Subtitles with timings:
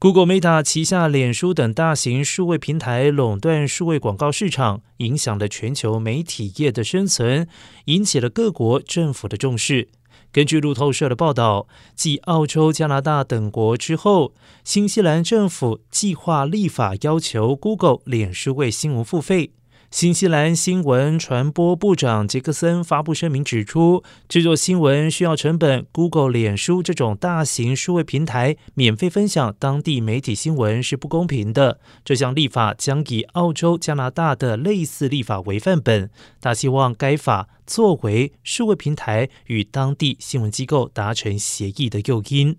[0.00, 7.48] Google、Meta 旗下脸书等大型数位平台垄断数位广告市场，影响了全球媒体业的生存，
[7.86, 9.88] 引起了各国政府的重视。
[10.30, 11.66] 根据路透社的报道，
[11.96, 19.50] 继澳洲、加拿大等国之后，新西兰政府计划立法要求 Google、脸书为新闻付费。
[19.90, 25.86] 新西兰新闻传播部长杰克森发布声明指出，制作新闻需要成本。
[25.92, 31.80] Google、脸书这种大型数位平台免费分享当地媒体新闻是不公平的。
[32.04, 42.58] 这项立法将以澳洲、加拿大的类似立法为范本，他希望该法作为数位平台与当地新闻机构达成协议的诱因。